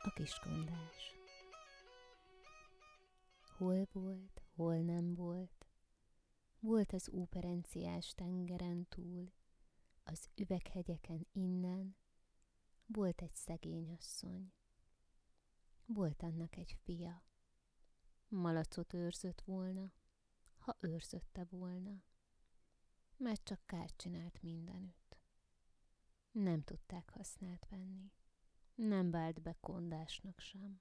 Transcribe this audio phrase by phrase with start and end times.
[0.00, 1.16] A kiskondás
[3.56, 5.66] Hol volt, hol nem volt,
[6.58, 9.32] volt az óperenciás tengeren túl,
[10.02, 11.96] az üveghegyeken innen,
[12.86, 14.52] volt egy szegény asszony.
[15.86, 17.24] Volt annak egy fia.
[18.28, 19.92] Malacot őrzött volna,
[20.58, 22.02] ha őrzötte volna,
[23.16, 25.18] mert csak kárt csinált mindenütt.
[26.30, 28.12] Nem tudták használt venni,
[28.78, 30.80] nem vált be kondásnak sem.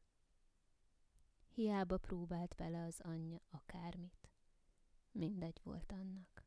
[1.48, 4.30] Hiába próbált vele az anyja akármit,
[5.12, 6.46] mindegy volt annak.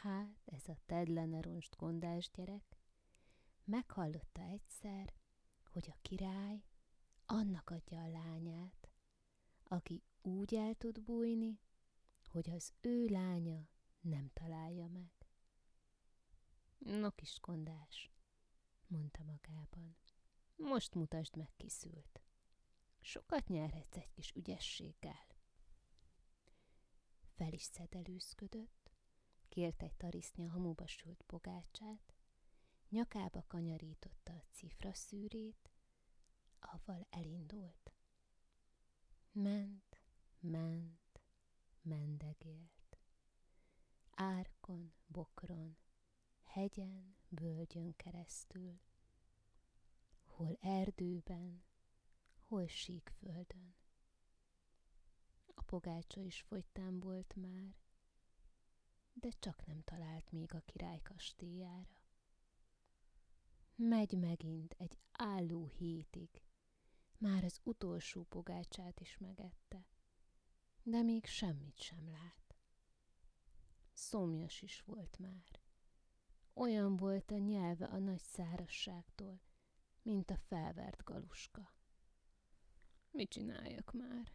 [0.00, 2.78] Hát ez a tedleneronst kondás gyerek
[3.64, 5.14] meghallotta egyszer,
[5.72, 6.64] hogy a király
[7.26, 8.90] annak adja a lányát,
[9.64, 11.60] aki úgy el tud bújni,
[12.26, 13.68] hogy az ő lánya
[14.00, 15.12] nem találja meg.
[16.78, 18.10] No kis kondás,
[18.90, 19.96] mondta magában,
[20.56, 22.20] most mutasd meg, kiszült.
[23.00, 25.26] Sokat nyerhetsz egy kis ügyességgel.
[27.34, 28.90] Fel is szedelőzködött,
[29.48, 32.14] kért egy tarisznya hamuba sült pogácsát,
[32.88, 35.70] nyakába kanyarította a cifra szűrét,
[36.58, 37.92] avval elindult.
[39.32, 40.00] Ment,
[40.38, 41.24] ment,
[41.82, 42.98] mendegélt.
[44.10, 45.76] Árkon, bokron,
[46.42, 48.80] hegyen, völgyön keresztül,
[50.24, 51.64] hol erdőben,
[52.46, 53.74] hol síkföldön.
[55.54, 57.76] A pogácsa is fogytán volt már,
[59.12, 62.02] de csak nem talált még a király kastélyára.
[63.74, 66.42] Megy megint egy álló hétig,
[67.18, 69.86] már az utolsó pogácsát is megette,
[70.82, 72.54] de még semmit sem lát.
[73.92, 75.60] Szomjas is volt már.
[76.60, 79.40] Olyan volt a nyelve a nagy szárasságtól,
[80.02, 81.74] mint a felvert galuska.
[83.10, 84.32] Mit csináljak már?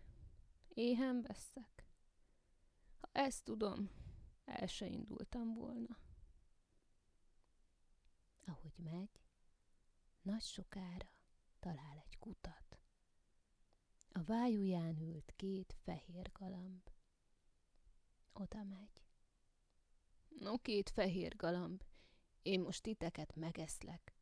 [0.67, 1.88] Éhen veszek?
[2.99, 3.89] Ha ezt tudom,
[4.45, 5.97] el se indultam volna.
[8.45, 9.22] Ahogy megy,
[10.22, 11.09] nagy sokára
[11.59, 12.79] talál egy kutat.
[14.11, 16.89] A vájúján ült két fehér galamb.
[18.33, 19.01] Oda megy.
[20.39, 21.83] No, két fehér galamb,
[22.45, 24.13] én most titeket megeszlek,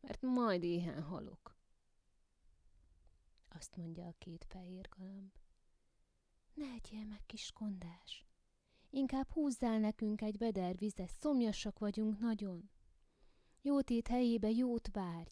[0.00, 1.56] mert majd éhen halok.
[3.48, 5.38] Azt mondja a két fehér galamb.
[6.54, 8.26] Ne egyél meg, kis kondás.
[8.90, 12.70] Inkább húzzál nekünk egy veder vizet, szomjasak vagyunk nagyon.
[13.62, 15.30] Jótét helyébe jót várj.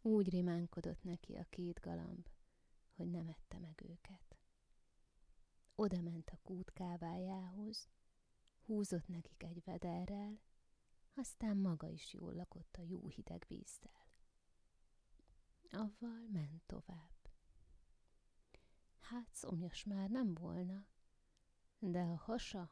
[0.00, 2.28] Úgy rimánkodott neki a két galamb,
[2.92, 4.38] hogy nem ette meg őket.
[5.74, 7.88] Oda ment a kút kávájához,
[8.64, 10.40] húzott nekik egy vederrel,
[11.16, 14.08] aztán maga is jól lakott a jó hideg vízzel.
[15.70, 17.30] Avval ment tovább.
[19.00, 20.86] Hát szomjas már nem volna,
[21.78, 22.70] de a hasa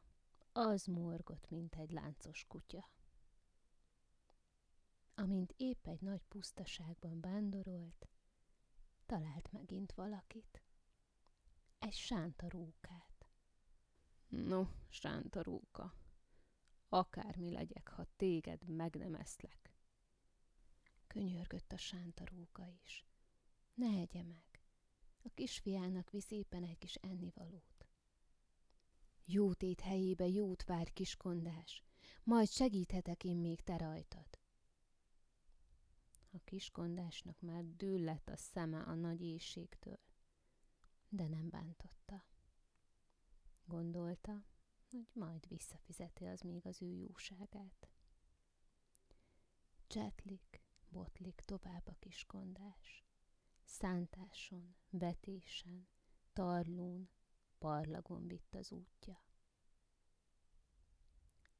[0.53, 2.91] az morgott, mint egy láncos kutya.
[5.15, 8.09] Amint épp egy nagy pusztaságban vándorolt,
[9.07, 10.63] talált megint valakit.
[11.79, 13.29] Egy sánta rókát.
[14.29, 15.95] No, sánta róka,
[16.95, 19.73] akármi legyek, ha téged meg nem eszlek.
[21.07, 23.05] Könyörgött a sánta róka is.
[23.75, 24.63] Ne egye meg,
[25.23, 27.87] a kisfiának visz éppen egy kis ennivalót.
[29.25, 31.83] Jótét helyébe jót vár kiskondás,
[32.23, 34.39] majd segíthetek én még te rajtad.
[36.31, 40.01] A kiskondásnak már dől lett a szeme a nagy éjségtől,
[41.09, 42.25] de nem bántotta.
[43.65, 44.45] Gondolta,
[44.95, 47.89] hogy majd visszafizeti az még az ő jóságát.
[49.87, 53.05] Csetlik, botlik tovább a kiskondás.
[53.65, 55.89] Szántáson, vetésen,
[56.33, 57.09] tarlón,
[57.59, 59.23] parlagon vitt az útja.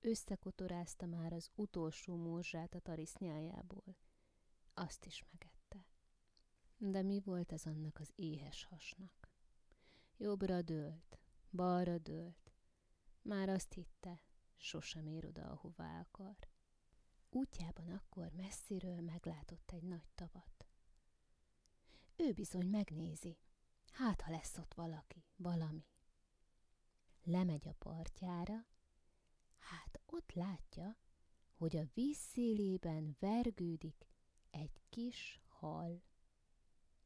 [0.01, 3.97] Összekotorázta már az utolsó morzsát a tarisznyájából,
[4.75, 5.87] azt is megette.
[6.77, 9.33] De mi volt ez annak az éhes hasnak?
[10.17, 11.19] Jobbra dőlt,
[11.51, 12.44] balra dőlt.
[13.25, 14.23] Már azt hitte,
[14.57, 16.37] sosem ér oda, ahová akar.
[17.31, 20.67] Útjában akkor messziről meglátott egy nagy tavat.
[22.17, 23.39] Ő bizony megnézi,
[23.93, 25.87] hát ha lesz ott valaki, valami.
[27.23, 28.67] Lemegy a partjára,
[29.57, 30.99] hát ott látja,
[31.55, 34.09] hogy a víz szélében vergődik
[34.51, 36.03] egy kis hal.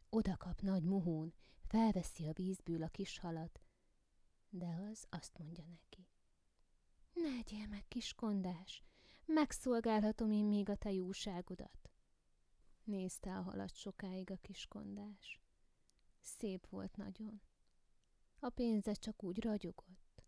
[0.09, 3.61] Oda kap nagy muhón, felveszi a vízből a kis halat,
[4.51, 6.09] de az azt mondja neki.
[7.13, 8.83] Ne egyél meg, kis kondás,
[9.25, 11.91] megszolgálhatom én még a te jóságodat.
[12.85, 15.41] Nézte a halat sokáig a kiskondás.
[16.21, 17.41] Szép volt nagyon.
[18.39, 20.23] A pénze csak úgy ragyogott,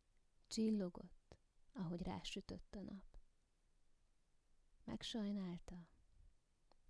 [0.47, 1.37] csillogott,
[1.73, 3.05] ahogy rásütött a nap.
[4.85, 5.89] Megsajnálta,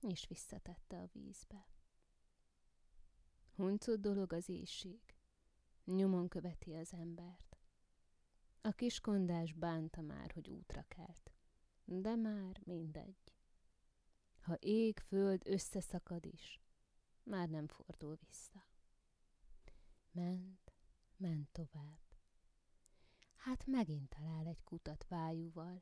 [0.01, 1.69] és visszatette a vízbe.
[3.55, 5.20] Huncut dolog az éjség,
[5.85, 7.57] nyomon követi az embert.
[8.61, 11.33] A kiskondás bánta már, hogy útra kelt,
[11.85, 13.35] de már mindegy.
[14.41, 16.61] Ha ég, föld összeszakad is,
[17.23, 18.65] már nem fordul vissza.
[20.11, 20.73] Ment,
[21.17, 21.99] ment tovább.
[23.35, 25.79] Hát megint talál egy kutat vájúval,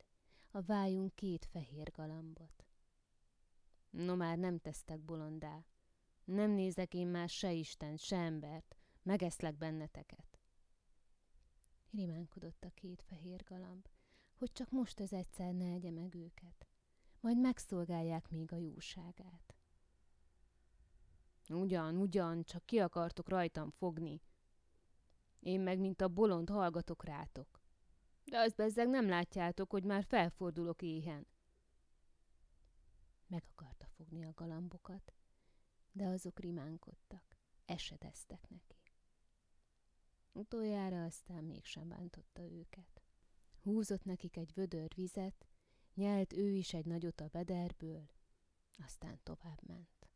[0.50, 2.64] a vájunk két fehér galambot.
[3.90, 5.64] No már nem tesztek bolondá,
[6.24, 8.77] nem nézek én már se Isten, se embert,
[9.08, 10.38] megeszlek benneteket.
[11.90, 13.88] Rimánkodott a két fehér galamb,
[14.34, 16.66] hogy csak most az egyszer ne egye meg őket,
[17.20, 19.56] majd megszolgálják még a jóságát.
[21.48, 24.22] Ugyan, ugyan, csak ki akartok rajtam fogni.
[25.40, 27.60] Én meg, mint a bolond, hallgatok rátok.
[28.24, 31.26] De azt bezzeg nem látjátok, hogy már felfordulok éhen.
[33.26, 35.14] Meg akarta fogni a galambokat,
[35.92, 38.87] de azok rimánkodtak, esedeztek neki.
[40.38, 43.02] Utoljára aztán mégsem bántotta őket.
[43.62, 45.46] Húzott nekik egy vödör vizet,
[45.94, 48.08] nyelt ő is egy nagyot a vederből,
[48.84, 50.08] aztán tovább ment.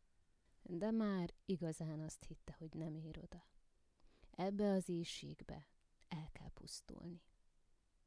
[0.62, 3.46] De már igazán azt hitte, hogy nem ér oda.
[4.30, 5.66] Ebbe az éjségbe
[6.08, 7.22] el kell pusztulni.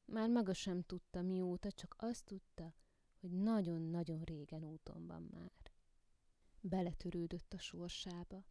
[0.06, 2.74] Már maga sem tudta mióta, csak azt tudta,
[3.20, 5.72] hogy nagyon-nagyon régen úton van már.
[6.60, 8.46] Beletörődött a sorsába.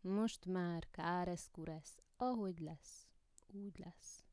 [0.00, 3.08] Most már káresz kuresz, ahogy lesz,
[3.46, 4.24] úgy lesz.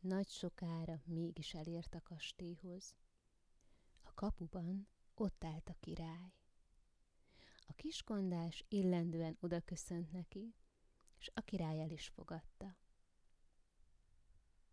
[0.00, 2.94] Nagy sokára mégis elért a kastélyhoz.
[4.02, 6.32] A kapuban ott állt a király.
[7.66, 10.54] A kiskondás illendően oda köszönt neki,
[11.18, 12.76] és a király el is fogadta.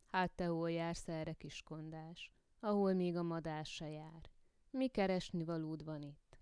[0.08, 4.30] Hát te hol jársz erre, kiskondás, ahol még a madás se jár?
[4.70, 6.40] Mi keresni valód van itt?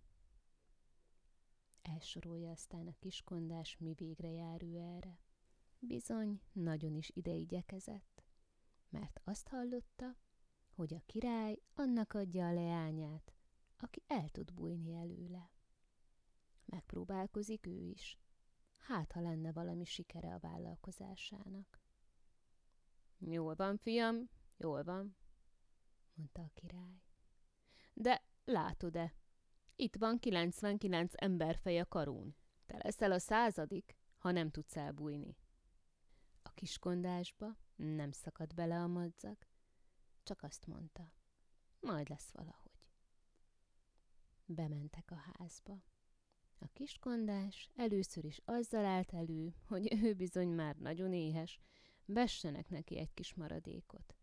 [1.81, 5.19] Elsorolja aztán a kiskondás, mi végre jár ő erre.
[5.83, 8.23] Bizony, nagyon is ide igyekezett,
[8.89, 10.17] mert azt hallotta,
[10.69, 13.33] hogy a király annak adja a leányát,
[13.77, 15.51] aki el tud bújni előle.
[16.65, 18.19] Megpróbálkozik ő is.
[18.77, 21.81] Hát, ha lenne valami sikere a vállalkozásának.
[23.17, 25.15] Jól van, fiam, jól van,
[26.13, 27.01] mondta a király.
[27.93, 29.15] De látod-e,
[29.75, 32.35] itt van 99 emberfej a karón.
[32.65, 35.37] Te leszel a századik, ha nem tudsz elbújni.
[36.61, 39.37] Kiskondásba nem szakadt bele a madzag,
[40.23, 41.13] csak azt mondta,
[41.79, 42.79] majd lesz valahogy.
[44.45, 45.83] Bementek a házba.
[46.57, 51.59] A kiskondás először is azzal állt elő, hogy ő bizony már nagyon éhes,
[52.05, 54.15] vessenek neki egy kis maradékot.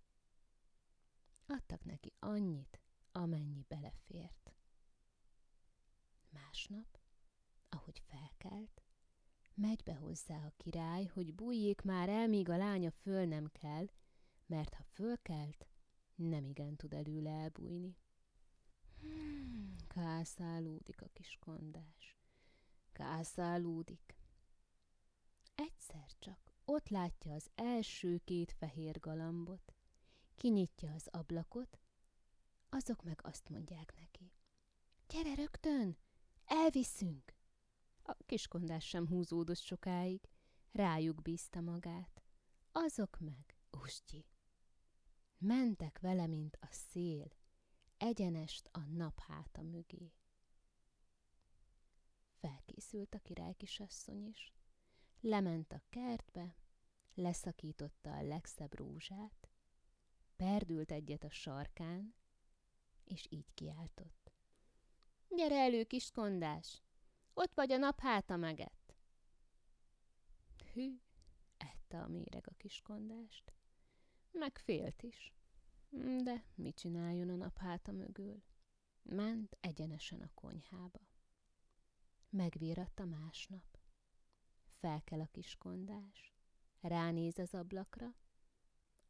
[1.46, 2.80] Adtak neki annyit,
[3.12, 4.52] amennyi belefért.
[6.28, 6.98] Másnap,
[7.68, 8.82] ahogy felkelt,
[9.58, 13.86] megy be hozzá a király, hogy bújjék már el, míg a lánya föl nem kell,
[14.46, 15.66] mert ha fölkelt,
[16.14, 17.96] nem igen tud előle elbújni.
[19.00, 22.16] Hmm, kászálódik a kis kondás.
[22.92, 24.18] Kászálódik.
[25.54, 29.74] Egyszer csak ott látja az első két fehér galambot,
[30.34, 31.78] kinyitja az ablakot,
[32.68, 34.32] azok meg azt mondják neki.
[35.08, 35.96] Gyere rögtön,
[36.44, 37.37] elviszünk!
[38.10, 40.28] A kiskondás sem húzódott sokáig,
[40.72, 42.22] rájuk bízta magát.
[42.72, 44.26] Azok meg, ustyi.
[45.38, 47.32] Mentek vele, mint a szél,
[47.96, 50.12] egyenest a nap háta mögé.
[52.40, 54.54] Felkészült a király kisasszony is.
[55.20, 56.56] Lement a kertbe,
[57.14, 59.48] leszakította a legszebb rózsát,
[60.36, 62.14] perdült egyet a sarkán,
[63.04, 64.32] és így kiáltott.
[65.28, 66.82] Gyere elő, kiskondás!
[67.40, 68.96] Ott vagy a nap háta meget.
[70.72, 71.00] Hű,
[71.56, 73.52] ette a méreg a kiskondást.
[74.30, 75.34] Megfélt is.
[76.22, 78.42] De mit csináljon a nap háta mögül?
[79.02, 81.00] Ment egyenesen a konyhába.
[82.28, 83.78] Megvíratta másnap.
[84.78, 86.34] Felkel a kiskondás.
[86.80, 88.14] Ránéz az ablakra.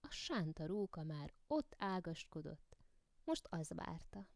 [0.01, 2.77] A sánta róka már ott ágaskodott.
[3.25, 4.29] Most az várta.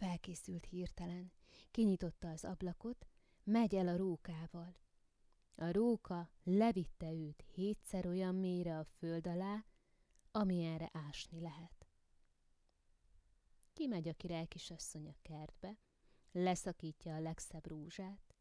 [0.00, 1.32] Felkészült hirtelen,
[1.70, 3.06] kinyitotta az ablakot,
[3.44, 4.76] megy el a rókával.
[5.54, 9.64] A róka levitte őt hétszer olyan mélyre a föld alá,
[10.30, 11.86] amilyenre ásni lehet.
[13.72, 15.78] Kimegy a király kisasszony a kertbe,
[16.32, 18.34] leszakítja a legszebb rúzsát,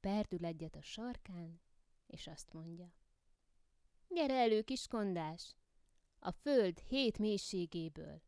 [0.00, 1.60] perdül egyet a sarkán,
[2.06, 2.92] és azt mondja.
[4.08, 5.56] Gyere elő, kiskondás!
[6.18, 8.27] A föld hét mélységéből.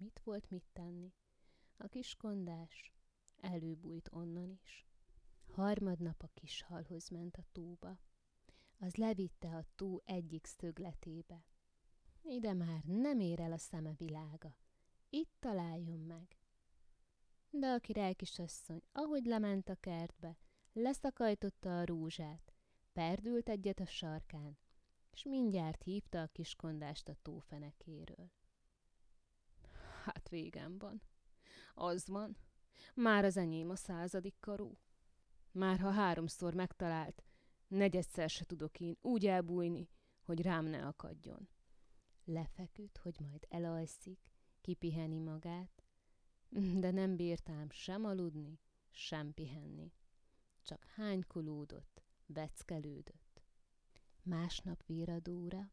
[0.00, 1.14] Mit volt mit tenni?
[1.76, 2.92] A kiskondás
[3.36, 4.86] előbújt onnan is.
[5.46, 8.00] Harmadnap a kis halhoz ment a túba.
[8.78, 11.44] Az levitte a tú egyik szögletébe.
[12.22, 14.56] Ide már nem ér el a szeme világa.
[15.08, 16.36] Itt találjon meg.
[17.50, 20.38] De a király kisasszony, ahogy lement a kertbe,
[20.72, 22.52] leszakajtotta a rúzsát,
[22.92, 24.58] perdült egyet a sarkán,
[25.12, 28.30] és mindjárt hívta a kiskondást a tófenekéről.
[30.04, 31.02] Hát végem van.
[31.74, 32.36] Az van.
[32.94, 34.78] Már az enyém a századik karú.
[35.52, 37.24] Már ha háromszor megtalált,
[37.68, 39.88] negyedszer se tudok én úgy elbújni,
[40.22, 41.48] hogy rám ne akadjon.
[42.24, 44.30] Lefeküdt, hogy majd elalszik,
[44.60, 45.84] kipiheni magát,
[46.82, 49.92] de nem bírtám sem aludni, sem pihenni.
[50.62, 53.42] Csak hánykolódott, beckelődött.
[54.22, 55.72] Másnap víradóra,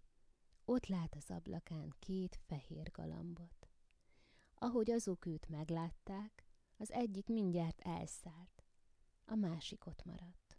[0.65, 3.56] ott lát az ablakán két fehér galambot.
[4.59, 6.45] Ahogy azok őt meglátták,
[6.77, 8.63] az egyik mindjárt elszállt,
[9.25, 10.57] a másik ott maradt.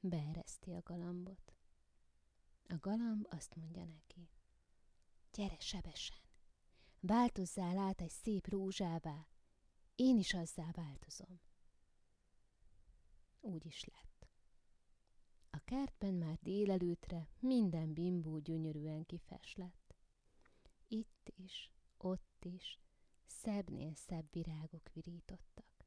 [0.00, 1.54] Beereszti a galambot.
[2.68, 4.30] A galamb azt mondja neki.
[5.32, 6.20] Gyere sebesen,
[7.00, 9.26] változzál át egy szép rózsává,
[9.94, 11.40] én is azzá változom.
[13.40, 14.28] Úgy is lett.
[15.50, 19.94] A kertben már délelőtre minden bimbó gyönyörűen kifeslett.
[20.88, 21.72] Itt is,
[22.04, 22.78] ott is,
[23.26, 25.86] szebbnél szebb virágok virítottak.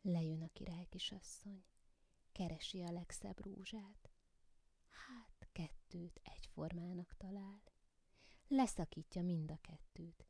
[0.00, 1.64] Lejön a király kisasszony,
[2.32, 4.10] keresi a legszebb rózsát.
[4.88, 7.62] Hát kettőt egyformának talál.
[8.48, 10.26] Leszakítja mind a kettőt,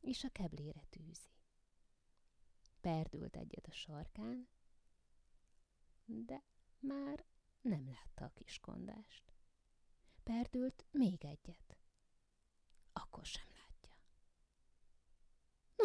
[0.00, 1.30] és a keblére tűzi.
[2.80, 4.48] Perdült egyet a sarkán,
[6.04, 6.42] de
[6.78, 7.24] már
[7.60, 9.32] nem látta a kiskondást.
[10.22, 11.76] Perdült még egyet.
[12.92, 13.55] Akkor sem.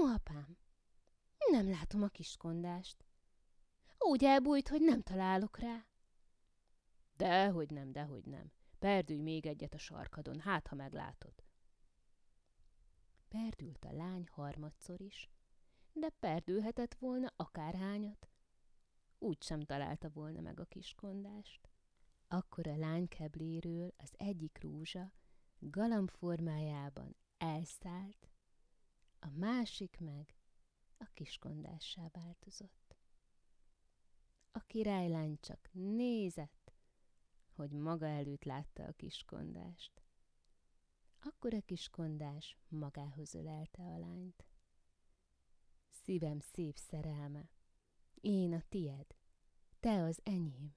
[0.02, 0.58] No, apám,
[1.52, 3.06] nem látom a kiskondást.
[3.98, 5.86] Úgy elbújt, hogy nem találok rá.
[7.16, 8.52] Dehogy nem, dehogy nem.
[8.80, 11.34] Perdülj még egyet a sarkadon, hát ha meglátod.
[13.28, 15.30] Perdült a lány harmadszor is,
[15.94, 18.30] de perdülhetett volna akárhányat.
[19.18, 21.70] Úgy sem találta volna meg a kiskondást.
[22.28, 25.14] Akkor a lány kebléről az egyik rúzsa
[25.60, 28.31] galamb formájában elszállt,
[29.24, 30.36] a másik meg
[30.98, 32.96] a kiskondássá változott.
[34.52, 36.74] A királylány csak nézett,
[37.52, 40.02] hogy maga előtt látta a kiskondást.
[41.20, 44.46] Akkor a kiskondás magához ölelte a lányt.
[45.90, 47.50] Szívem szép szerelme,
[48.22, 49.16] én a tied,
[49.80, 50.76] te az enyém,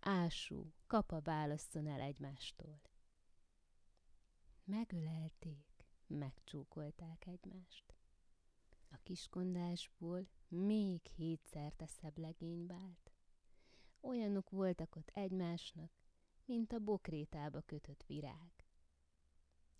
[0.00, 2.80] ású, kapa válasszon el egymástól.
[4.64, 5.73] Megölelték,
[6.06, 7.94] megcsókolták egymást.
[8.90, 13.12] A kiskondásból még hétszer szebb legény vált.
[14.00, 15.90] Olyanok voltak ott egymásnak,
[16.44, 18.52] mint a bokrétába kötött virág.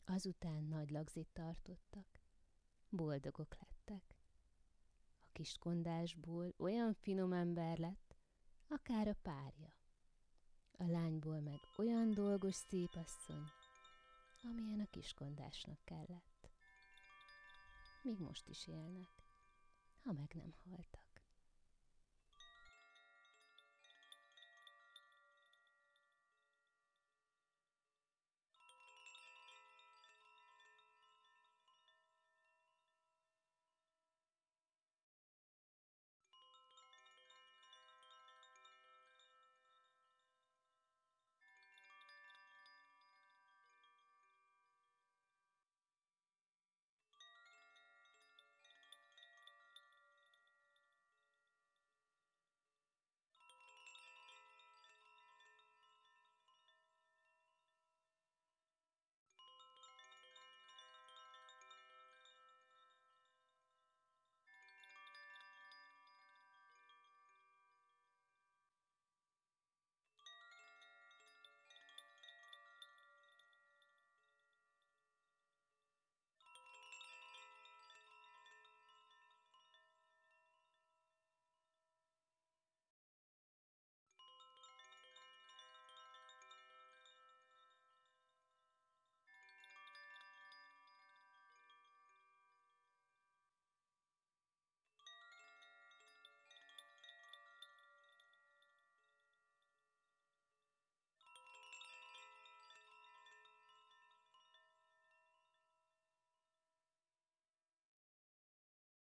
[0.04, 2.20] Azután nagy lagzit tartottak,
[2.88, 4.16] boldogok lettek.
[5.20, 8.16] A kiskondásból olyan finom ember lett,
[8.68, 9.74] akár a párja.
[10.78, 13.44] A lányból meg olyan dolgos szép asszony,
[14.44, 16.50] amilyen a kiskondásnak kellett.
[18.02, 19.08] Míg most is élnek,
[20.02, 21.03] ha meg nem haltak.